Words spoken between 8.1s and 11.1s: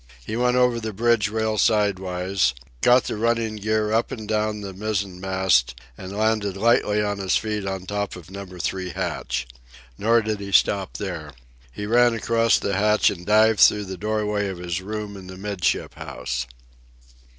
of Number Three hatch. Nor did he stop